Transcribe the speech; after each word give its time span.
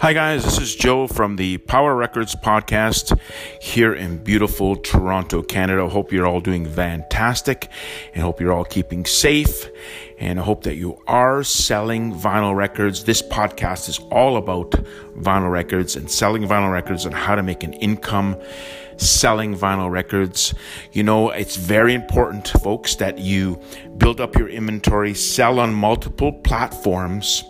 Hi, 0.00 0.12
guys. 0.12 0.44
This 0.44 0.60
is 0.60 0.76
Joe 0.76 1.08
from 1.08 1.34
the 1.34 1.58
Power 1.58 1.96
Records 1.96 2.36
podcast 2.36 3.18
here 3.60 3.92
in 3.92 4.18
beautiful 4.18 4.76
Toronto, 4.76 5.42
Canada. 5.42 5.88
Hope 5.88 6.12
you're 6.12 6.24
all 6.24 6.40
doing 6.40 6.66
fantastic 6.66 7.68
and 8.14 8.22
hope 8.22 8.40
you're 8.40 8.52
all 8.52 8.64
keeping 8.64 9.04
safe. 9.04 9.68
And 10.20 10.38
I 10.38 10.44
hope 10.44 10.62
that 10.62 10.76
you 10.76 11.02
are 11.08 11.42
selling 11.42 12.14
vinyl 12.14 12.54
records. 12.54 13.02
This 13.02 13.22
podcast 13.22 13.88
is 13.88 13.98
all 14.12 14.36
about 14.36 14.70
vinyl 15.16 15.50
records 15.50 15.96
and 15.96 16.08
selling 16.08 16.44
vinyl 16.44 16.72
records 16.72 17.04
and 17.04 17.12
how 17.12 17.34
to 17.34 17.42
make 17.42 17.64
an 17.64 17.72
income 17.72 18.36
selling 18.98 19.56
vinyl 19.56 19.90
records. 19.90 20.54
You 20.92 21.02
know, 21.02 21.30
it's 21.30 21.56
very 21.56 21.94
important, 21.94 22.48
folks, 22.48 22.96
that 22.96 23.18
you 23.18 23.60
build 23.96 24.20
up 24.20 24.36
your 24.36 24.48
inventory, 24.48 25.14
sell 25.14 25.58
on 25.58 25.72
multiple 25.72 26.32
platforms, 26.32 27.44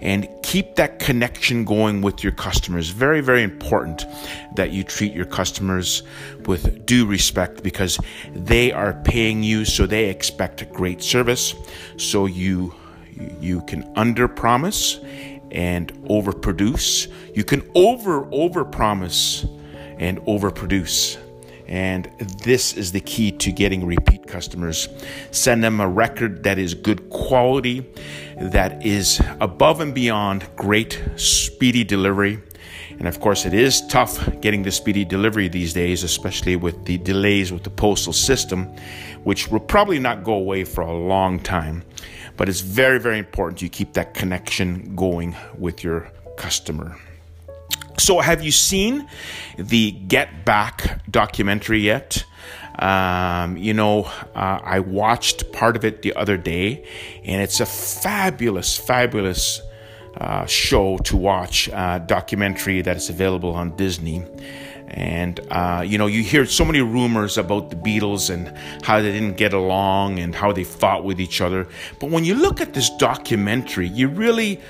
and 0.00 0.28
keep 0.42 0.76
that 0.76 0.98
connection 0.98 1.64
going 1.64 2.02
with 2.02 2.22
your 2.22 2.32
customers. 2.32 2.90
Very, 2.90 3.20
very 3.20 3.42
important 3.42 4.04
that 4.56 4.70
you 4.70 4.84
treat 4.84 5.12
your 5.12 5.24
customers 5.24 6.02
with 6.46 6.84
due 6.86 7.06
respect 7.06 7.62
because 7.62 7.98
they 8.34 8.72
are 8.72 8.94
paying 9.04 9.42
you, 9.42 9.64
so 9.64 9.86
they 9.86 10.08
expect 10.08 10.62
a 10.62 10.66
great 10.66 11.02
service. 11.02 11.54
So 11.96 12.26
you 12.26 12.74
you 13.40 13.62
can 13.62 13.90
under 13.94 14.26
promise 14.26 14.98
and 15.52 15.92
overproduce. 16.04 17.08
You 17.34 17.44
can 17.44 17.70
over 17.74 18.28
over 18.32 18.64
promise 18.64 19.46
and 19.98 20.20
overproduce. 20.22 21.18
And 21.66 22.10
this 22.42 22.74
is 22.74 22.92
the 22.92 23.00
key 23.00 23.32
to 23.32 23.50
getting 23.50 23.86
repeat 23.86 24.26
customers. 24.26 24.88
Send 25.30 25.64
them 25.64 25.80
a 25.80 25.88
record 25.88 26.42
that 26.42 26.58
is 26.58 26.74
good 26.74 27.08
quality, 27.10 27.86
that 28.38 28.84
is 28.84 29.20
above 29.40 29.80
and 29.80 29.94
beyond 29.94 30.46
great 30.56 31.00
speedy 31.16 31.82
delivery. 31.82 32.38
And 32.98 33.08
of 33.08 33.18
course, 33.18 33.44
it 33.44 33.54
is 33.54 33.86
tough 33.86 34.40
getting 34.40 34.62
the 34.62 34.70
speedy 34.70 35.04
delivery 35.04 35.48
these 35.48 35.72
days, 35.72 36.02
especially 36.04 36.56
with 36.56 36.84
the 36.84 36.98
delays 36.98 37.52
with 37.52 37.64
the 37.64 37.70
postal 37.70 38.12
system, 38.12 38.66
which 39.24 39.48
will 39.48 39.60
probably 39.60 39.98
not 39.98 40.22
go 40.22 40.34
away 40.34 40.64
for 40.64 40.82
a 40.82 40.92
long 40.92 41.40
time. 41.40 41.82
But 42.36 42.48
it's 42.48 42.60
very, 42.60 43.00
very 43.00 43.18
important 43.18 43.62
you 43.62 43.68
keep 43.68 43.94
that 43.94 44.14
connection 44.14 44.94
going 44.94 45.34
with 45.58 45.82
your 45.82 46.10
customer. 46.36 46.96
So, 47.98 48.20
have 48.20 48.42
you 48.42 48.50
seen 48.50 49.08
the 49.56 49.92
Get 49.92 50.44
Back 50.44 51.00
documentary 51.10 51.80
yet? 51.80 52.24
Um, 52.78 53.56
you 53.56 53.72
know, 53.72 54.04
uh, 54.34 54.58
I 54.62 54.80
watched 54.80 55.52
part 55.52 55.76
of 55.76 55.84
it 55.84 56.02
the 56.02 56.14
other 56.14 56.36
day, 56.36 56.84
and 57.24 57.40
it's 57.40 57.60
a 57.60 57.66
fabulous, 57.66 58.76
fabulous 58.76 59.60
uh, 60.16 60.44
show 60.46 60.98
to 60.98 61.16
watch, 61.16 61.68
uh, 61.68 61.98
documentary 62.00 62.82
that 62.82 62.96
is 62.96 63.10
available 63.10 63.52
on 63.52 63.76
Disney. 63.76 64.24
And, 64.88 65.40
uh, 65.50 65.82
you 65.84 65.98
know, 65.98 66.06
you 66.06 66.22
hear 66.22 66.46
so 66.46 66.64
many 66.64 66.80
rumors 66.80 67.36
about 67.36 67.70
the 67.70 67.76
Beatles 67.76 68.30
and 68.32 68.56
how 68.84 69.00
they 69.00 69.10
didn't 69.10 69.36
get 69.36 69.52
along 69.52 70.20
and 70.20 70.34
how 70.34 70.52
they 70.52 70.62
fought 70.62 71.04
with 71.04 71.20
each 71.20 71.40
other. 71.40 71.66
But 71.98 72.10
when 72.10 72.24
you 72.24 72.34
look 72.34 72.60
at 72.60 72.74
this 72.74 72.90
documentary, 72.90 73.88
you 73.88 74.06
really 74.08 74.60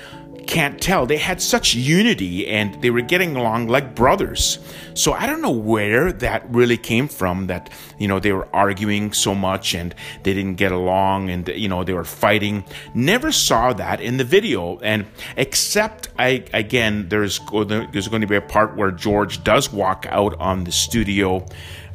can't 0.47 0.81
tell. 0.81 1.05
They 1.05 1.17
had 1.17 1.41
such 1.41 1.73
unity 1.73 2.47
and 2.47 2.81
they 2.81 2.89
were 2.89 3.01
getting 3.01 3.35
along 3.35 3.67
like 3.67 3.95
brothers. 3.95 4.59
So 4.93 5.13
I 5.13 5.25
don't 5.25 5.41
know 5.41 5.51
where 5.51 6.11
that 6.11 6.49
really 6.49 6.77
came 6.77 7.07
from 7.07 7.47
that, 7.47 7.69
you 7.99 8.07
know, 8.07 8.19
they 8.19 8.31
were 8.31 8.47
arguing 8.53 9.13
so 9.13 9.35
much 9.35 9.73
and 9.73 9.93
they 10.23 10.33
didn't 10.33 10.55
get 10.55 10.71
along 10.71 11.29
and, 11.29 11.47
you 11.47 11.67
know, 11.67 11.83
they 11.83 11.93
were 11.93 12.03
fighting. 12.05 12.63
Never 12.93 13.31
saw 13.31 13.73
that 13.73 13.99
in 14.01 14.17
the 14.17 14.23
video. 14.23 14.79
And 14.79 15.05
except, 15.35 16.09
I, 16.17 16.45
again, 16.53 17.09
there's, 17.09 17.39
there's 17.67 18.07
going 18.07 18.21
to 18.21 18.27
be 18.27 18.35
a 18.35 18.41
part 18.41 18.75
where 18.75 18.91
George 18.91 19.43
does 19.43 19.71
walk 19.71 20.05
out 20.09 20.39
on 20.39 20.63
the 20.63 20.71
studio. 20.71 21.45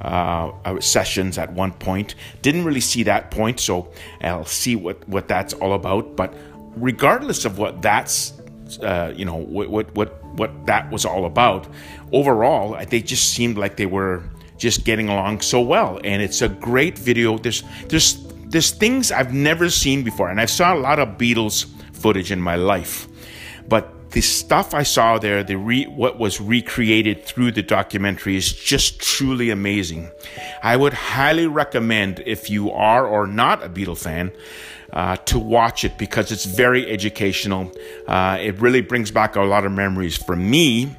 Uh, 0.03 0.50
uh, 0.65 0.81
sessions 0.81 1.36
at 1.36 1.53
one 1.53 1.72
point. 1.75 2.15
Didn't 2.41 2.65
really 2.65 2.81
see 2.81 3.03
that 3.03 3.31
point, 3.31 3.60
so 3.60 3.92
I'll 4.22 4.47
see 4.47 4.75
what, 4.75 5.06
what 5.06 5.28
that's 5.28 5.53
all 5.53 5.75
about. 5.75 6.16
But 6.16 6.32
regardless 6.80 7.44
of 7.44 7.58
what 7.58 7.82
that's 7.82 8.32
uh, 8.82 9.12
you 9.16 9.24
know 9.24 9.36
what, 9.36 9.68
what 9.68 9.94
what 9.94 10.24
what 10.34 10.66
that 10.66 10.91
was 10.91 11.04
all 11.04 11.24
about. 11.26 11.66
Overall, 12.12 12.78
they 12.88 13.00
just 13.00 13.30
seemed 13.34 13.58
like 13.58 13.76
they 13.76 13.86
were 13.86 14.22
just 14.56 14.84
getting 14.84 15.08
along 15.08 15.41
so 15.41 15.60
well, 15.60 16.00
and 16.04 16.22
it's 16.22 16.42
a 16.42 16.48
great 16.48 16.98
video. 16.98 17.38
There's 17.38 17.62
there's 17.88 18.18
there's 18.46 18.70
things 18.70 19.12
I've 19.12 19.32
never 19.32 19.70
seen 19.70 20.02
before, 20.02 20.30
and 20.30 20.41
I 20.41 20.46
saw 20.46 20.74
a 20.74 20.78
lot 20.78 20.98
of 20.98 21.18
Beatles 21.18 21.66
footage 21.92 22.32
in 22.32 22.41
my 22.41 22.56
life, 22.56 23.08
the 24.10 24.21
stuff 24.21 24.75
I 24.75 24.82
saw 24.82 25.19
there, 25.19 25.44
the 25.44 25.56
re, 25.56 25.84
what 25.84 26.19
was 26.19 26.41
recreated 26.41 27.25
through 27.25 27.53
the 27.53 27.62
documentary 27.62 28.37
is 28.37 28.53
just 28.53 29.00
truly 29.00 29.50
amazing. 29.50 30.10
I 30.62 30.76
would 30.76 30.93
highly 30.93 31.47
recommend 31.47 32.22
if 32.26 32.50
you 32.50 32.71
are 32.72 33.06
or 33.06 33.26
not 33.26 33.62
a 33.62 33.69
Beatle 33.69 33.97
fan 33.97 34.32
uh, 34.93 35.16
to 35.16 35.38
watch 35.38 35.84
it 35.84 35.97
because 35.97 36.32
it's 36.32 36.44
very 36.44 36.91
educational. 36.91 37.71
Uh, 38.09 38.38
it 38.41 38.59
really 38.60 38.81
brings 38.81 39.10
back 39.10 39.37
a 39.37 39.43
lot 39.43 39.65
of 39.65 39.72
memories 39.72 40.16
for 40.16 40.34
me. 40.34 40.97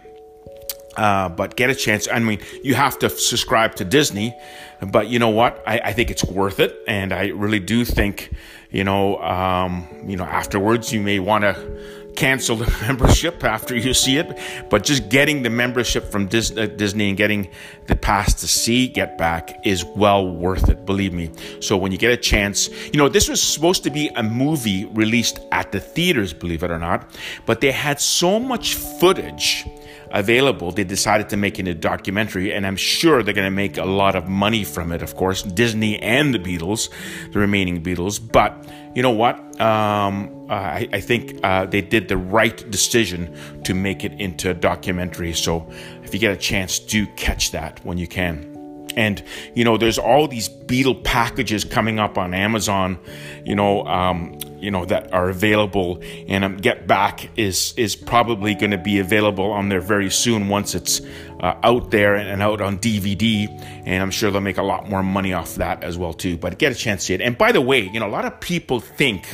Uh, 0.98 1.30
but 1.30 1.56
get 1.56 1.70
a 1.70 1.76
chance. 1.76 2.08
I 2.12 2.20
mean, 2.20 2.40
you 2.64 2.76
have 2.76 3.00
to 3.00 3.10
subscribe 3.10 3.76
to 3.76 3.86
Disney, 3.86 4.36
but 4.82 5.08
you 5.08 5.20
know 5.20 5.30
what? 5.30 5.64
I, 5.66 5.80
I 5.80 5.94
think 5.94 6.12
it's 6.12 6.24
worth 6.26 6.60
it, 6.60 6.78
and 6.86 7.14
I 7.14 7.28
really 7.28 7.62
do 7.62 7.86
think, 7.86 8.30
you 8.72 8.84
know, 8.84 9.18
um, 9.22 9.88
you 10.06 10.18
know, 10.18 10.26
afterwards 10.26 10.92
you 10.92 11.00
may 11.02 11.20
want 11.20 11.46
to 11.46 12.01
cancel 12.22 12.56
the 12.56 12.72
membership 12.88 13.44
after 13.44 13.76
you 13.76 13.96
see 13.96 14.18
it, 14.18 14.38
but 14.70 14.84
just 14.84 15.10
getting 15.10 15.42
the 15.42 15.50
membership 15.50 16.04
from 16.12 16.26
uh, 16.26 16.28
Disney 16.28 17.10
and 17.10 17.18
getting 17.18 17.50
the 17.88 17.96
pass 17.96 18.36
to 18.42 18.48
see 18.48 18.88
Get 18.88 19.18
Back 19.18 19.66
is 19.66 19.84
well 19.84 20.30
worth 20.30 20.70
it, 20.70 20.86
believe 20.86 21.14
me. 21.14 21.32
So 21.62 21.76
when 21.78 21.92
you 21.92 21.98
get 21.98 22.12
a 22.12 22.18
chance, 22.18 22.70
you 22.94 22.98
know, 23.00 23.10
this 23.10 23.28
was 23.28 23.42
supposed 23.42 23.84
to 23.86 23.90
be 23.90 24.10
a 24.10 24.22
movie 24.22 24.86
released 24.86 25.40
at 25.52 25.72
the 25.72 25.80
theaters, 25.80 26.32
believe 26.32 26.62
it 26.62 26.70
or 26.70 26.78
not, 26.78 27.10
but 27.48 27.60
they 27.60 27.72
had 27.72 28.00
so 28.00 28.40
much 28.40 28.76
footage 28.76 29.66
available, 30.14 30.72
they 30.72 30.84
decided 30.84 31.30
to 31.30 31.38
make 31.38 31.60
it 31.60 31.68
a 31.68 31.74
documentary, 31.74 32.54
and 32.54 32.66
I'm 32.66 32.76
sure 32.76 33.24
they're 33.24 33.34
going 33.34 33.48
to 33.48 33.52
make 33.52 33.78
a 33.78 33.86
lot 33.86 34.16
of 34.16 34.28
money 34.28 34.64
from 34.64 34.92
it, 34.92 35.02
of 35.02 35.16
course, 35.16 35.44
Disney 35.44 36.00
and 36.00 36.34
the 36.34 36.40
Beatles, 36.40 36.90
the 37.32 37.40
remaining 37.40 37.82
Beatles. 37.82 38.20
But 38.20 38.68
you 38.96 39.02
know 39.02 39.12
what? 39.12 39.38
Um, 39.62 40.48
I, 40.50 40.90
I, 40.92 41.00
think 41.00 41.40
uh, 41.44 41.66
they 41.66 41.82
did 41.82 42.08
the 42.08 42.18
right 42.18 42.70
decision 42.70 43.62
to 43.64 43.74
make 43.74 44.04
it 44.04 44.14
into 44.14 44.50
a 44.50 44.54
documentary. 44.54 45.34
So 45.34 45.72
if 46.04 46.14
you 46.14 46.20
get 46.20 46.34
a 46.34 46.38
chance, 46.38 46.80
do 46.80 47.06
catch 47.16 47.52
that 47.52 47.84
when 47.86 47.98
you 47.98 48.08
can. 48.08 48.51
And 48.96 49.24
you 49.54 49.64
know, 49.64 49.78
there's 49.78 49.98
all 49.98 50.28
these 50.28 50.50
Beatle 50.50 51.04
packages 51.04 51.64
coming 51.64 52.00
up 52.00 52.18
on 52.18 52.34
Amazon. 52.34 53.00
You 53.46 53.56
know, 53.56 53.86
um, 53.86 54.38
you 54.62 54.72
know 54.72 54.86
that 54.86 55.12
are 55.12 55.30
available. 55.30 56.00
And 56.28 56.44
um, 56.44 56.58
get 56.58 56.88
back 56.88 57.30
is 57.36 57.74
is 57.76 57.96
probably 57.96 58.54
going 58.56 58.72
to 58.72 58.78
be 58.78 59.00
available 59.00 59.52
on 59.52 59.70
there 59.70 59.82
very 59.82 60.10
soon 60.10 60.48
once 60.48 60.76
it's 60.76 61.02
uh, 61.40 61.56
out 61.64 61.92
there 61.92 62.16
and 62.16 62.42
out 62.42 62.62
on 62.62 62.78
dvd 62.78 63.50
and 63.86 64.04
i'm 64.04 64.12
sure 64.12 64.30
they'll 64.30 64.42
make 64.42 64.60
a 64.60 64.64
lot 64.64 64.88
more 64.88 65.02
money 65.02 65.34
off 65.34 65.56
that 65.56 65.84
as 65.84 65.98
well 65.98 66.14
too. 66.14 66.38
But 66.38 66.60
get 66.60 66.72
a 66.72 66.76
chance 66.76 67.02
to 67.02 67.06
see 67.08 67.14
it. 67.16 67.22
And 67.22 67.38
by 67.38 67.52
the 67.52 67.62
way 67.62 67.90
you 67.92 68.00
know 68.00 68.08
a 68.08 68.10
lot 68.10 68.26
of 68.26 68.40
people 68.40 68.80
think 68.80 69.28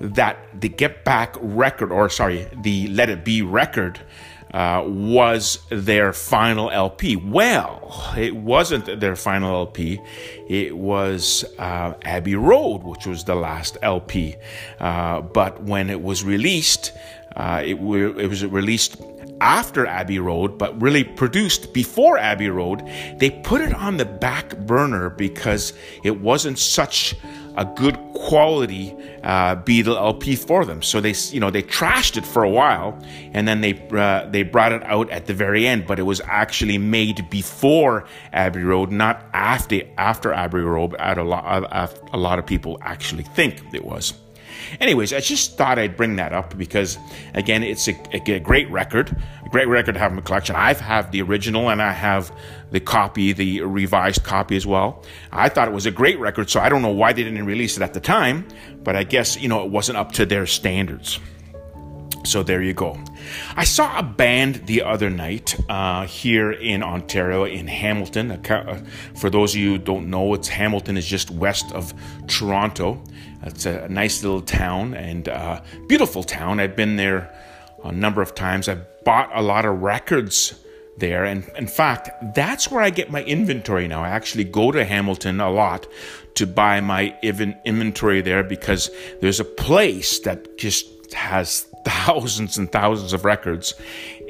that 0.00 0.38
the 0.60 0.68
get 0.68 1.04
back 1.04 1.34
record 1.40 1.90
or 1.90 2.08
sorry 2.08 2.48
the 2.62 2.86
let 2.88 3.10
it 3.10 3.24
be 3.24 3.42
record 3.42 4.00
uh, 4.52 4.82
was 4.86 5.58
their 5.70 6.12
final 6.12 6.70
LP. 6.70 7.16
Well, 7.16 8.12
it 8.16 8.34
wasn't 8.34 9.00
their 9.00 9.16
final 9.16 9.54
LP. 9.56 10.00
It 10.48 10.76
was 10.76 11.44
uh, 11.58 11.94
Abbey 12.02 12.34
Road, 12.34 12.82
which 12.82 13.06
was 13.06 13.24
the 13.24 13.34
last 13.34 13.76
LP. 13.82 14.36
Uh, 14.78 15.20
but 15.20 15.62
when 15.62 15.90
it 15.90 16.02
was 16.02 16.24
released, 16.24 16.92
uh, 17.36 17.62
it, 17.64 17.74
it 17.74 18.28
was 18.28 18.44
released 18.44 19.00
after 19.40 19.86
Abbey 19.86 20.18
Road, 20.18 20.58
but 20.58 20.80
really 20.80 21.04
produced 21.04 21.72
before 21.72 22.18
Abbey 22.18 22.48
Road. 22.50 22.82
They 23.18 23.30
put 23.30 23.60
it 23.60 23.74
on 23.74 23.96
the 23.96 24.04
back 24.04 24.56
burner 24.58 25.10
because 25.10 25.72
it 26.02 26.20
wasn't 26.20 26.58
such 26.58 27.14
a 27.56 27.64
good 27.64 27.96
quality 28.28 28.94
uh, 29.22 29.56
Beatle 29.56 29.96
LP 29.96 30.36
for 30.36 30.66
them. 30.66 30.82
So 30.82 31.00
they, 31.00 31.14
you 31.30 31.40
know, 31.40 31.50
they 31.50 31.62
trashed 31.62 32.18
it 32.18 32.26
for 32.26 32.42
a 32.42 32.50
while, 32.50 33.02
and 33.32 33.48
then 33.48 33.62
they 33.62 33.74
uh, 33.90 34.26
they 34.28 34.42
brought 34.42 34.72
it 34.72 34.82
out 34.84 35.08
at 35.10 35.26
the 35.26 35.32
very 35.32 35.66
end. 35.66 35.86
But 35.86 35.98
it 35.98 36.02
was 36.02 36.20
actually 36.26 36.76
made 36.76 37.30
before 37.30 38.04
Abbey 38.34 38.62
Road, 38.62 38.92
not 38.92 39.24
after 39.32 39.80
after 39.96 40.32
Abbey 40.32 40.60
Road. 40.60 40.94
At 40.98 41.16
a 41.16 41.24
lot, 41.24 41.92
a 42.12 42.18
lot 42.18 42.38
of 42.38 42.44
people 42.44 42.78
actually 42.82 43.24
think 43.24 43.62
it 43.72 43.84
was. 43.84 44.12
Anyways, 44.80 45.12
I 45.12 45.20
just 45.20 45.56
thought 45.56 45.78
I'd 45.78 45.96
bring 45.96 46.16
that 46.16 46.32
up 46.32 46.56
because, 46.56 46.98
again, 47.34 47.62
it's 47.62 47.88
a, 47.88 47.96
a 48.12 48.40
great 48.40 48.70
record, 48.70 49.16
a 49.44 49.48
great 49.48 49.68
record 49.68 49.94
to 49.94 49.98
have 49.98 50.12
in 50.12 50.16
my 50.16 50.22
collection. 50.22 50.56
I've 50.56 50.80
have 50.80 51.10
the 51.10 51.22
original 51.22 51.70
and 51.70 51.82
I 51.82 51.92
have 51.92 52.32
the 52.70 52.80
copy, 52.80 53.32
the 53.32 53.62
revised 53.62 54.24
copy 54.24 54.56
as 54.56 54.66
well. 54.66 55.04
I 55.32 55.48
thought 55.48 55.68
it 55.68 55.74
was 55.74 55.86
a 55.86 55.90
great 55.90 56.18
record, 56.18 56.50
so 56.50 56.60
I 56.60 56.68
don't 56.68 56.82
know 56.82 56.90
why 56.90 57.12
they 57.12 57.24
didn't 57.24 57.46
release 57.46 57.76
it 57.76 57.82
at 57.82 57.94
the 57.94 58.00
time, 58.00 58.46
but 58.82 58.96
I 58.96 59.04
guess, 59.04 59.40
you 59.40 59.48
know, 59.48 59.64
it 59.64 59.70
wasn't 59.70 59.98
up 59.98 60.12
to 60.12 60.26
their 60.26 60.46
standards. 60.46 61.18
So 62.24 62.42
there 62.42 62.62
you 62.62 62.74
go. 62.74 62.98
I 63.56 63.64
saw 63.64 63.98
a 63.98 64.02
band 64.02 64.66
the 64.66 64.82
other 64.82 65.10
night 65.10 65.58
uh, 65.68 66.06
here 66.06 66.52
in 66.52 66.82
Ontario, 66.82 67.44
in 67.44 67.66
Hamilton. 67.66 68.32
Uh, 68.32 68.82
for 69.14 69.30
those 69.30 69.54
of 69.54 69.60
you 69.60 69.72
who 69.72 69.78
don't 69.78 70.10
know, 70.10 70.34
it's 70.34 70.48
Hamilton 70.48 70.96
is 70.96 71.06
just 71.06 71.30
west 71.30 71.72
of 71.72 71.92
Toronto. 72.26 73.02
It's 73.42 73.66
a 73.66 73.88
nice 73.88 74.22
little 74.22 74.42
town 74.42 74.94
and 74.94 75.28
uh, 75.28 75.60
beautiful 75.86 76.22
town. 76.22 76.60
I've 76.60 76.76
been 76.76 76.96
there 76.96 77.32
a 77.84 77.92
number 77.92 78.22
of 78.22 78.34
times. 78.34 78.68
I've 78.68 78.84
bought 79.04 79.30
a 79.34 79.42
lot 79.42 79.64
of 79.64 79.80
records 79.80 80.54
there. 80.98 81.24
And 81.24 81.48
in 81.56 81.66
fact, 81.66 82.34
that's 82.34 82.70
where 82.70 82.82
I 82.82 82.90
get 82.90 83.10
my 83.10 83.22
inventory 83.22 83.88
now. 83.88 84.02
I 84.02 84.08
actually 84.08 84.44
go 84.44 84.72
to 84.72 84.84
Hamilton 84.84 85.40
a 85.40 85.50
lot 85.50 85.86
to 86.34 86.46
buy 86.46 86.80
my 86.80 87.16
inventory 87.22 88.20
there 88.20 88.42
because 88.42 88.90
there's 89.20 89.40
a 89.40 89.44
place 89.44 90.20
that 90.20 90.58
just 90.58 90.86
has 91.14 91.66
thousands 91.84 92.58
and 92.58 92.70
thousands 92.70 93.12
of 93.12 93.24
records 93.24 93.74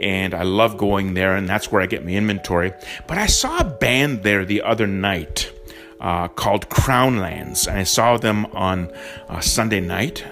and 0.01 0.35
I 0.35 0.43
love 0.43 0.77
going 0.77 1.15
there 1.15 1.37
and 1.37 1.49
that's 1.49 1.71
where 1.73 1.83
I 1.83 1.87
get 1.87 2.05
my 2.05 2.13
inventory. 2.13 2.73
But 3.07 3.19
I 3.19 3.27
saw 3.27 3.59
a 3.59 3.65
band 3.65 4.23
there 4.23 4.45
the 4.45 4.63
other 4.63 4.87
night 4.87 5.53
uh, 6.01 6.29
called 6.29 6.69
Crownlands 6.69 7.67
and 7.67 7.79
I 7.79 7.85
saw 7.85 8.17
them 8.17 8.47
on 8.47 8.93
uh, 9.29 9.41
Sunday 9.41 9.81
night. 9.81 10.25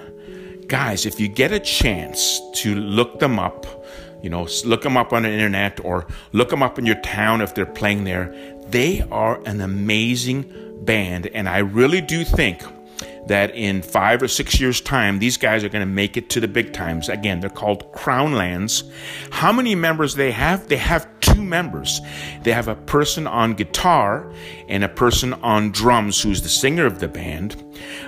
Guys, 0.66 1.06
if 1.06 1.20
you 1.20 1.28
get 1.28 1.52
a 1.52 1.60
chance 1.60 2.40
to 2.54 2.74
look 2.74 3.20
them 3.20 3.38
up, 3.38 3.66
you 4.22 4.30
know, 4.30 4.48
look 4.64 4.82
them 4.82 4.96
up 4.96 5.12
on 5.12 5.22
the 5.22 5.30
internet 5.30 5.84
or 5.84 6.06
look 6.32 6.50
them 6.50 6.62
up 6.62 6.78
in 6.78 6.86
your 6.86 7.00
town 7.02 7.40
if 7.40 7.54
they're 7.54 7.66
playing 7.66 8.04
there. 8.04 8.34
They 8.68 9.02
are 9.12 9.40
an 9.46 9.60
amazing 9.60 10.80
band, 10.84 11.28
and 11.28 11.48
I 11.48 11.58
really 11.58 12.00
do 12.00 12.24
think 12.24 12.64
that 13.26 13.54
in 13.54 13.82
five 13.82 14.22
or 14.22 14.28
six 14.28 14.60
years' 14.60 14.80
time, 14.80 15.18
these 15.18 15.36
guys 15.36 15.64
are 15.64 15.68
going 15.68 15.86
to 15.86 15.92
make 15.92 16.16
it 16.16 16.30
to 16.30 16.40
the 16.40 16.48
big 16.48 16.72
times. 16.72 17.08
Again, 17.08 17.40
they're 17.40 17.50
called 17.50 17.92
Crownlands. 17.92 18.90
How 19.30 19.52
many 19.52 19.74
members 19.74 20.14
they 20.14 20.30
have? 20.30 20.68
They 20.68 20.76
have 20.76 21.08
two 21.20 21.42
members. 21.42 22.00
They 22.42 22.52
have 22.52 22.68
a 22.68 22.76
person 22.76 23.26
on 23.26 23.54
guitar 23.54 24.32
and 24.68 24.84
a 24.84 24.88
person 24.88 25.32
on 25.34 25.72
drums 25.72 26.22
who's 26.22 26.42
the 26.42 26.48
singer 26.48 26.86
of 26.86 27.00
the 27.00 27.08
band. 27.08 27.62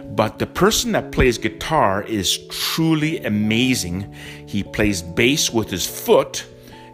But 0.05 0.38
the 0.38 0.47
person 0.47 0.93
that 0.93 1.12
plays 1.12 1.38
guitar 1.38 2.03
is 2.03 2.38
truly 2.49 3.19
amazing. 3.25 4.15
He 4.47 4.62
plays 4.62 5.03
bass 5.03 5.53
with 5.53 5.70
his 5.70 5.87
foot 5.87 6.47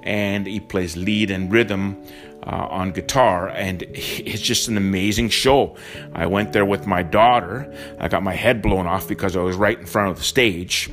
and 0.03 0.47
he 0.47 0.61
plays 0.61 0.97
lead 0.97 1.31
and 1.31 1.51
rhythm 1.51 2.03
uh, 2.47 2.69
on 2.71 2.93
guitar, 2.93 3.49
and 3.49 3.83
it's 3.89 4.43
just 4.43 4.69
an 4.69 4.77
amazing 4.77 5.31
show. 5.31 5.77
I 6.15 6.27
went 6.27 6.53
there 6.53 6.65
with 6.65 6.87
my 6.87 7.03
daughter. 7.03 7.73
I 7.99 8.09
got 8.09 8.23
my 8.23 8.35
head 8.35 8.63
blown 8.63 8.87
off 8.87 9.09
because 9.09 9.37
I 9.37 9.41
was 9.41 9.57
right 9.57 9.79
in 9.79 9.87
front 9.87 10.11
of 10.11 10.19
the 10.19 10.25
stage. 10.25 10.91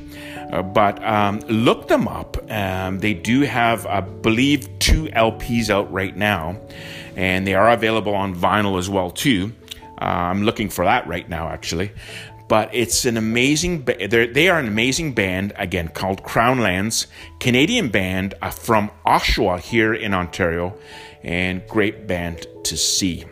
Uh, 0.52 0.62
but 0.62 1.02
um, 1.04 1.40
look 1.48 1.88
them 1.88 2.08
up. 2.08 2.36
Um, 2.50 2.98
they 2.98 3.14
do 3.14 3.42
have, 3.42 3.86
I 3.86 4.00
believe, 4.00 4.68
two 4.78 5.04
LPs 5.04 5.70
out 5.70 5.90
right 5.92 6.16
now, 6.16 6.58
and 7.16 7.46
they 7.46 7.54
are 7.54 7.70
available 7.70 8.14
on 8.14 8.34
vinyl 8.34 8.78
as 8.78 8.88
well 8.88 9.10
too. 9.10 9.52
Uh, 10.00 10.04
I'm 10.04 10.42
looking 10.42 10.68
for 10.68 10.84
that 10.84 11.06
right 11.06 11.28
now, 11.28 11.48
actually 11.48 11.92
but 12.48 12.68
it's 12.74 13.06
an 13.06 13.16
amazing 13.16 13.82
they 13.84 14.48
are 14.50 14.58
an 14.58 14.68
amazing 14.68 15.14
band 15.14 15.54
again 15.56 15.88
called 15.88 16.22
crownlands 16.22 17.06
canadian 17.40 17.88
band 17.88 18.34
uh, 18.42 18.50
from 18.50 18.90
oshawa 19.06 19.58
here 19.58 19.94
in 19.94 20.12
ontario 20.12 20.76
and 21.22 21.66
great 21.68 22.06
band 22.06 22.46
to 22.64 22.76
see 22.76 23.24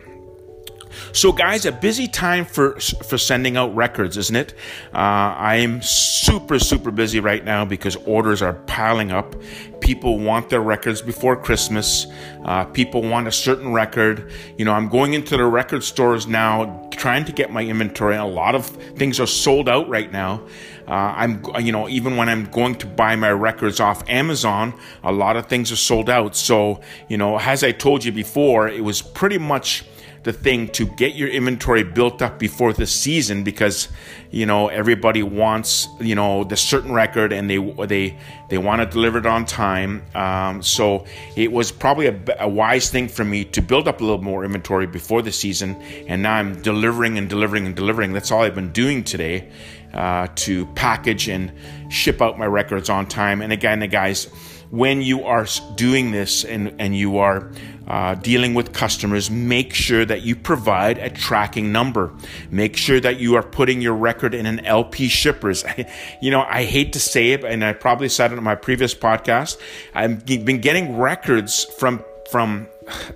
so, 1.13 1.31
guys, 1.31 1.65
a 1.65 1.71
busy 1.71 2.07
time 2.07 2.45
for 2.45 2.79
for 2.79 3.17
sending 3.17 3.57
out 3.57 3.75
records, 3.75 4.17
isn't 4.17 4.35
it? 4.35 4.53
Uh, 4.93 4.97
I'm 4.97 5.81
super 5.81 6.59
super 6.59 6.91
busy 6.91 7.19
right 7.19 7.43
now 7.43 7.65
because 7.65 7.95
orders 7.97 8.41
are 8.41 8.53
piling 8.53 9.11
up. 9.11 9.35
People 9.81 10.19
want 10.19 10.49
their 10.49 10.61
records 10.61 11.01
before 11.01 11.35
Christmas. 11.35 12.05
Uh, 12.45 12.65
people 12.65 13.01
want 13.01 13.27
a 13.27 13.31
certain 13.31 13.73
record. 13.73 14.31
You 14.57 14.65
know, 14.65 14.73
I'm 14.73 14.89
going 14.89 15.13
into 15.13 15.37
the 15.37 15.45
record 15.45 15.83
stores 15.83 16.27
now, 16.27 16.87
trying 16.91 17.25
to 17.25 17.31
get 17.31 17.51
my 17.51 17.63
inventory. 17.63 18.15
A 18.15 18.25
lot 18.25 18.53
of 18.53 18.67
things 18.95 19.19
are 19.19 19.27
sold 19.27 19.67
out 19.67 19.89
right 19.89 20.11
now. 20.11 20.45
Uh, 20.87 21.13
I'm, 21.15 21.43
you 21.59 21.71
know, 21.71 21.87
even 21.87 22.17
when 22.17 22.27
I'm 22.29 22.45
going 22.45 22.75
to 22.75 22.87
buy 22.87 23.15
my 23.15 23.31
records 23.31 23.79
off 23.79 24.07
Amazon, 24.09 24.73
a 25.03 25.11
lot 25.11 25.37
of 25.37 25.47
things 25.47 25.71
are 25.71 25.77
sold 25.77 26.09
out. 26.09 26.35
So, 26.35 26.81
you 27.07 27.17
know, 27.17 27.39
as 27.39 27.63
I 27.63 27.71
told 27.71 28.03
you 28.03 28.11
before, 28.11 28.67
it 28.67 28.83
was 28.83 29.01
pretty 29.01 29.37
much 29.37 29.83
the 30.23 30.33
thing 30.33 30.67
to 30.69 30.85
get 30.85 31.15
your 31.15 31.29
inventory 31.29 31.83
built 31.83 32.21
up 32.21 32.37
before 32.37 32.73
the 32.73 32.85
season 32.85 33.43
because 33.43 33.87
you 34.29 34.45
know 34.45 34.67
everybody 34.67 35.23
wants 35.23 35.87
you 35.99 36.13
know 36.13 36.43
the 36.43 36.55
certain 36.55 36.91
record 36.91 37.33
and 37.33 37.49
they 37.49 37.57
they 37.87 38.17
they 38.49 38.57
want 38.57 38.81
to 38.81 38.85
deliver 38.85 39.17
it 39.17 39.25
on 39.25 39.45
time. 39.45 40.03
Um, 40.13 40.61
so 40.61 41.05
it 41.35 41.51
was 41.51 41.71
probably 41.71 42.07
a, 42.07 42.19
a, 42.39 42.49
wise 42.49 42.89
thing 42.89 43.07
for 43.07 43.23
me 43.23 43.45
to 43.45 43.61
build 43.61 43.87
up 43.87 44.01
a 44.01 44.03
little 44.03 44.21
more 44.21 44.43
inventory 44.43 44.87
before 44.87 45.21
the 45.21 45.31
season. 45.31 45.81
And 46.07 46.21
now 46.21 46.35
i'm 46.35 46.61
delivering 46.61 47.17
and 47.17 47.29
delivering 47.29 47.65
and 47.65 47.75
delivering. 47.75 48.13
That's 48.13 48.31
all 48.31 48.43
i've 48.43 48.55
been 48.55 48.71
doing 48.71 49.03
today 49.03 49.49
uh, 49.93 50.27
to 50.35 50.65
package 50.67 51.27
and 51.27 51.51
ship 51.89 52.21
out 52.21 52.37
my 52.37 52.45
records 52.45 52.89
on 52.89 53.07
time. 53.07 53.41
And 53.41 53.51
again 53.51 53.79
the 53.79 53.87
guys 53.87 54.27
when 54.71 55.01
you 55.01 55.25
are 55.25 55.45
doing 55.75 56.11
this 56.11 56.43
and, 56.43 56.73
and 56.79 56.95
you 56.97 57.17
are 57.17 57.51
uh, 57.87 58.15
dealing 58.15 58.53
with 58.53 58.71
customers, 58.71 59.29
make 59.29 59.73
sure 59.73 60.05
that 60.05 60.21
you 60.21 60.33
provide 60.33 60.97
a 60.97 61.09
tracking 61.09 61.73
number. 61.73 62.11
Make 62.49 62.77
sure 62.77 63.01
that 63.01 63.19
you 63.19 63.35
are 63.35 63.43
putting 63.43 63.81
your 63.81 63.93
record 63.93 64.33
in 64.33 64.45
an 64.45 64.65
LP 64.65 65.09
shippers. 65.09 65.65
you 66.21 66.31
know, 66.31 66.41
I 66.41 66.63
hate 66.63 66.93
to 66.93 67.01
say 67.01 67.31
it, 67.31 67.43
and 67.43 67.65
I 67.65 67.73
probably 67.73 68.07
said 68.07 68.31
it 68.31 68.37
in 68.37 68.43
my 68.43 68.55
previous 68.55 68.95
podcast. 68.95 69.57
I've 69.93 70.25
been 70.25 70.61
getting 70.61 70.97
records 70.97 71.65
from 71.77 72.03
from 72.31 72.65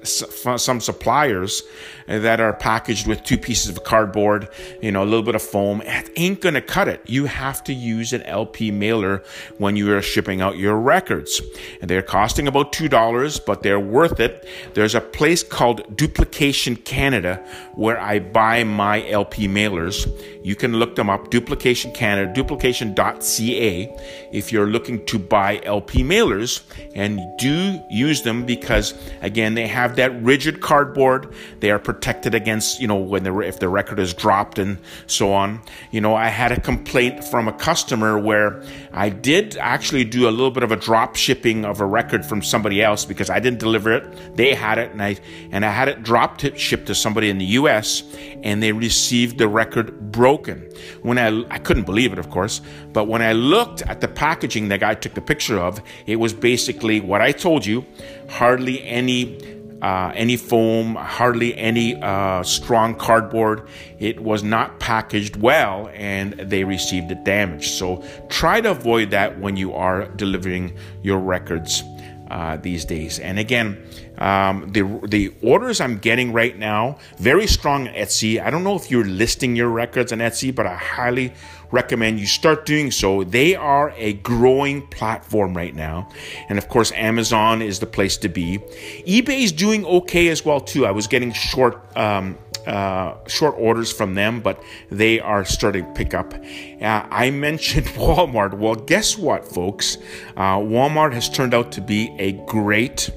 some 0.04 0.80
suppliers 0.80 1.64
that 2.08 2.40
are 2.40 2.54
packaged 2.54 3.08
with 3.08 3.24
two 3.24 3.38
pieces 3.38 3.70
of 3.70 3.84
cardboard, 3.84 4.48
you 4.82 4.92
know, 4.92 5.04
a 5.04 5.06
little 5.06 5.24
bit 5.24 5.36
of 5.36 5.42
foam. 5.42 5.82
It 5.82 6.12
ain't 6.16 6.42
gonna 6.42 6.62
cut 6.62 6.88
it. 6.88 7.02
You 7.06 7.26
have 7.26 7.64
to 7.66 7.74
use 7.74 8.14
an 8.14 8.22
LP 8.24 8.72
mailer 8.72 9.24
when 9.58 9.76
you 9.76 9.92
are 9.96 10.02
shipping 10.02 10.42
out 10.42 10.58
your 10.58 10.78
records. 10.78 11.42
And 11.82 11.90
they're 11.90 12.02
costing 12.02 12.48
about 12.48 12.72
$2, 12.72 13.46
but 13.46 13.64
they're 13.64 13.80
worth 13.80 14.20
it. 14.20 14.48
There's 14.74 14.96
a 14.96 15.02
place 15.02 15.44
called 15.44 15.96
Duplication 15.96 16.76
Canada 16.76 17.44
where 17.74 18.00
I 18.00 18.20
buy 18.20 18.64
my 18.64 19.08
LP 19.10 19.48
mailers. 19.48 20.08
You 20.44 20.56
can 20.56 20.74
look 20.74 20.96
them 20.96 21.10
up, 21.10 21.32
Duplication 21.32 21.92
Canada, 21.92 22.32
duplication.ca, 22.32 23.98
if 24.32 24.52
you're 24.52 24.68
looking 24.68 25.06
to 25.06 25.18
buy 25.18 25.60
LP 25.64 26.04
mailers 26.04 26.62
and 26.94 27.20
do 27.38 27.82
use 27.90 28.22
them 28.22 28.46
because, 28.46 28.94
again, 29.22 29.56
they 29.56 29.65
have 29.68 29.96
that 29.98 30.22
rigid 30.24 30.62
cardboard. 30.62 31.34
They 31.60 31.72
are 31.72 31.80
protected 31.80 32.36
against, 32.36 32.80
you 32.80 32.88
know, 32.88 32.96
when 32.96 33.24
the 33.24 33.38
if 33.40 33.60
the 33.60 33.70
record 33.70 34.00
is 34.00 34.14
dropped 34.14 34.60
and 34.60 34.78
so 35.08 35.34
on. 35.34 35.62
You 35.92 36.02
know, 36.02 36.16
I 36.16 36.28
had 36.28 36.52
a 36.52 36.60
complaint 36.60 37.24
from 37.24 37.48
a 37.48 37.54
customer 37.54 38.18
where 38.20 38.64
I 38.94 39.10
did 39.10 39.58
actually 39.58 40.04
do 40.06 40.28
a 40.28 40.32
little 40.32 40.52
bit 40.52 40.64
of 40.64 40.72
a 40.72 40.76
drop 40.76 41.16
shipping 41.16 41.66
of 41.66 41.82
a 41.82 41.86
record 41.86 42.26
from 42.26 42.42
somebody 42.42 42.82
else 42.82 43.06
because 43.06 43.30
I 43.30 43.40
didn't 43.40 43.60
deliver 43.60 43.92
it. 43.92 44.36
They 44.36 44.54
had 44.54 44.78
it, 44.78 44.92
and 44.92 45.02
I 45.02 45.18
and 45.52 45.66
I 45.66 45.72
had 45.72 45.88
it 45.88 46.04
dropped 46.04 46.46
shipped 46.58 46.88
to 46.88 46.96
somebody 46.96 47.30
in 47.30 47.38
the 47.38 47.46
U.S. 47.46 48.04
and 48.44 48.62
they 48.62 48.72
received 48.72 49.38
the 49.38 49.48
record 49.48 50.12
broken. 50.12 50.70
When 51.02 51.18
I 51.18 51.46
I 51.50 51.60
couldn't 51.60 51.86
believe 51.86 52.14
it, 52.14 52.20
of 52.20 52.30
course, 52.30 52.62
but 52.94 53.08
when 53.08 53.22
I 53.22 53.34
looked 53.34 53.82
at 53.84 54.02
the 54.02 54.08
packaging 54.08 54.70
the 54.70 54.78
guy 54.78 54.96
took 54.96 55.14
the 55.14 55.22
picture 55.22 55.60
of, 55.60 55.82
it 56.06 56.18
was 56.18 56.34
basically 56.34 57.02
what 57.02 57.22
I 57.22 57.32
told 57.32 57.66
you, 57.66 57.86
hardly 58.30 58.84
any 58.84 59.55
uh, 59.82 60.12
any 60.16 60.38
foam, 60.38 60.96
hardly 60.96 61.56
any 61.58 61.96
uh, 62.02 62.44
strong 62.44 62.96
cardboard. 62.96 63.68
It 64.00 64.20
was 64.22 64.44
not 64.44 64.80
packaged 64.80 65.36
well 65.36 65.90
and 65.94 66.34
they 66.34 66.64
received 66.64 67.10
the 67.10 67.16
damage. 67.16 67.70
So 67.70 68.04
try 68.30 68.62
to 68.62 68.72
avoid 68.72 69.12
that 69.12 69.40
when 69.40 69.58
you 69.58 69.74
are 69.74 70.08
delivering 70.08 70.78
your 71.02 71.20
records 71.20 71.84
uh, 72.30 72.58
these 72.58 72.86
days. 72.86 73.20
And 73.20 73.40
again, 73.40 73.78
um, 74.18 74.72
the 74.72 74.84
the 75.08 75.34
orders 75.42 75.82
I'm 75.82 75.98
getting 75.98 76.32
right 76.34 76.58
now 76.58 76.98
very 77.18 77.48
strong 77.48 77.88
Etsy. 77.88 78.42
I 78.42 78.50
don't 78.50 78.64
know 78.64 78.76
if 78.76 78.90
you're 78.90 79.06
listing 79.06 79.56
your 79.56 79.70
records 79.70 80.12
on 80.12 80.20
Etsy, 80.20 80.54
but 80.54 80.66
I 80.66 80.76
highly 80.76 81.34
recommend 81.72 82.20
you 82.20 82.26
start 82.26 82.66
doing 82.66 82.92
so. 82.92 83.24
They 83.24 83.56
are 83.56 83.94
a 83.98 84.14
growing 84.14 84.88
platform 84.88 85.56
right 85.56 85.76
now, 85.76 86.10
and 86.50 86.58
of 86.58 86.70
course, 86.70 86.92
Amazon 86.94 87.62
is 87.62 87.80
the 87.80 87.88
place 87.88 88.18
to 88.18 88.30
be. 88.30 88.60
eBay 89.06 89.44
is 89.44 89.52
doing 89.52 89.86
okay 89.86 90.30
as 90.30 90.46
well 90.46 90.62
too. 90.62 90.86
I 90.86 90.92
was 90.92 91.08
getting 91.08 91.34
short. 91.34 91.96
Um, 91.98 92.38
uh, 92.68 93.16
short 93.28 93.56
orders 93.58 93.92
from 93.92 94.16
them, 94.16 94.42
but 94.42 94.62
they 94.90 95.20
are 95.20 95.46
starting 95.46 95.86
to 95.86 95.92
pick 95.94 96.14
up. 96.14 96.34
Uh, 96.34 97.06
I 97.10 97.32
mentioned 97.48 97.88
Walmart. 97.88 98.54
Well, 98.54 98.76
guess 98.76 99.18
what, 99.18 99.48
folks? 99.48 99.98
Uh, 100.36 100.58
Walmart 100.58 101.14
has 101.14 101.30
turned 101.30 101.54
out 101.54 101.72
to 101.74 101.82
be 101.82 102.16
a 102.20 102.34
great 102.46 103.10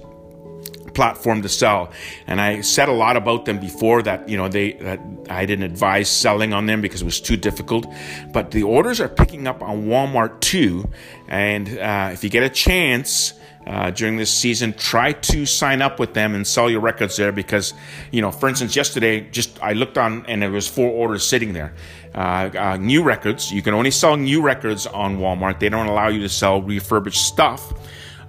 platform 0.98 1.42
to 1.42 1.48
sell. 1.48 1.92
And 2.26 2.40
I 2.40 2.60
said 2.60 2.88
a 2.88 2.92
lot 2.92 3.16
about 3.16 3.44
them 3.44 3.60
before 3.60 4.02
that, 4.02 4.28
you 4.28 4.36
know, 4.36 4.48
they 4.48 4.72
that 4.72 4.98
I 5.30 5.46
didn't 5.46 5.64
advise 5.64 6.08
selling 6.08 6.52
on 6.52 6.66
them 6.66 6.80
because 6.80 7.02
it 7.02 7.04
was 7.04 7.20
too 7.20 7.36
difficult. 7.36 7.86
But 8.32 8.50
the 8.50 8.64
orders 8.64 9.00
are 9.00 9.08
picking 9.08 9.46
up 9.46 9.62
on 9.62 9.86
Walmart 9.86 10.40
too. 10.40 10.90
And 11.28 11.78
uh, 11.78 12.10
if 12.12 12.24
you 12.24 12.30
get 12.30 12.42
a 12.42 12.48
chance, 12.48 13.34
uh, 13.68 13.90
during 13.90 14.16
this 14.16 14.32
season. 14.32 14.72
Try 14.72 15.12
to 15.12 15.44
sign 15.44 15.82
up 15.82 16.00
with 16.00 16.14
them 16.14 16.34
and 16.34 16.46
sell 16.46 16.70
your 16.70 16.80
records 16.80 17.16
there 17.16 17.32
because, 17.32 17.74
you 18.10 18.22
know, 18.22 18.30
for 18.30 18.48
instance, 18.48 18.74
yesterday, 18.74 19.20
just 19.30 19.62
I 19.62 19.74
looked 19.74 19.98
on 19.98 20.24
and 20.26 20.40
there 20.40 20.50
was 20.50 20.66
four 20.66 20.90
orders 20.90 21.26
sitting 21.26 21.52
there. 21.52 21.74
Uh, 22.14 22.50
uh, 22.56 22.76
new 22.78 23.02
records. 23.02 23.52
You 23.52 23.60
can 23.60 23.74
only 23.74 23.90
sell 23.90 24.16
new 24.16 24.40
records 24.40 24.86
on 24.86 25.18
Walmart. 25.18 25.60
They 25.60 25.68
don't 25.68 25.86
allow 25.86 26.08
you 26.08 26.20
to 26.20 26.28
sell 26.28 26.62
refurbished 26.62 27.22
stuff. 27.22 27.72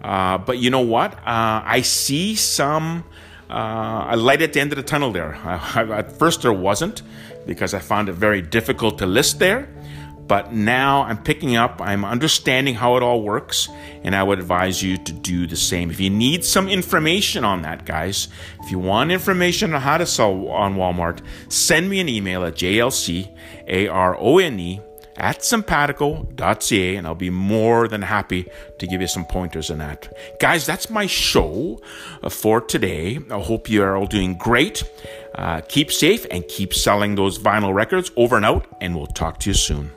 Uh, 0.04 0.38
but 0.38 0.58
you 0.58 0.70
know 0.70 0.82
what? 0.82 1.14
Uh, 1.14 1.64
I 1.66 1.82
see 1.82 2.36
some 2.36 3.06
a 3.50 4.16
light 4.16 4.44
at 4.44 4.54
the 4.54 4.60
end 4.60 4.72
of 4.72 4.76
the 4.76 4.84
tunnel 4.84 5.12
there. 5.12 5.34
at 5.76 6.12
first, 6.12 6.44
there 6.44 6.54
wasn't 6.54 7.02
because 7.48 7.74
I 7.74 7.80
found 7.80 8.10
it 8.10 8.14
very 8.14 8.42
difficult 8.42 9.00
to 9.00 9.06
list 9.06 9.40
there. 9.40 9.70
But 10.30 10.54
now 10.54 11.02
I'm 11.02 11.18
picking 11.22 11.56
up, 11.56 11.82
I'm 11.82 12.06
understanding 12.06 12.76
how 12.76 12.96
it 12.98 13.04
all 13.04 13.24
works, 13.24 13.68
and 14.04 14.16
I 14.16 14.22
would 14.22 14.38
advise 14.38 14.84
you 14.84 14.96
to 14.98 15.12
do 15.12 15.48
the 15.48 15.56
same. 15.56 15.90
If 15.90 16.00
you 16.00 16.12
need 16.12 16.46
some 16.46 16.70
information 16.70 17.44
on 17.44 17.64
that, 17.64 17.84
guys, 17.86 18.28
if 18.62 18.70
you 18.70 18.78
want 18.78 19.12
information 19.12 19.74
on 19.74 19.82
how 19.82 19.98
to 19.98 20.06
sell 20.06 20.48
on 20.50 20.76
Walmart, 20.76 21.22
send 21.50 21.90
me 21.90 22.00
an 22.00 22.08
email 22.08 22.46
at 22.46 22.54
jlcarone 22.54 23.26
at 25.18 25.40
simpatico.ca 25.40 26.96
and 26.96 27.08
I'll 27.08 27.16
be 27.16 27.30
more 27.30 27.88
than 27.88 28.04
happy 28.04 28.48
to 28.78 28.88
give 28.88 29.02
you 29.02 29.08
some 29.08 29.26
pointers 29.26 29.70
on 29.70 29.80
that. 29.80 30.14
Guys, 30.40 30.66
that's 30.66 30.92
my 30.92 31.08
show 31.08 31.82
uh, 32.24 32.30
for 32.30 32.62
today. 32.62 33.20
I 33.30 33.40
hope 33.40 33.68
you 33.68 33.84
are 33.84 33.98
all 33.98 34.06
doing 34.06 34.38
great. 34.38 34.84
Uh, 35.36 35.62
keep 35.62 35.92
safe 35.92 36.26
and 36.32 36.48
keep 36.48 36.74
selling 36.74 37.16
those 37.16 37.40
vinyl 37.40 37.74
records 37.74 38.12
over 38.16 38.38
and 38.38 38.46
out, 38.46 38.66
and 38.80 38.96
we'll 38.96 39.08
talk 39.08 39.40
to 39.40 39.50
you 39.50 39.54
soon. 39.56 39.92